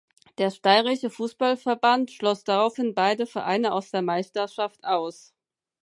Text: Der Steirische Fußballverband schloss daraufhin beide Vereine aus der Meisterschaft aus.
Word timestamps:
Der 0.39 0.49
Steirische 0.49 1.11
Fußballverband 1.11 2.09
schloss 2.09 2.43
daraufhin 2.43 2.95
beide 2.95 3.27
Vereine 3.27 3.71
aus 3.71 3.91
der 3.91 4.01
Meisterschaft 4.01 4.83
aus. 4.83 5.35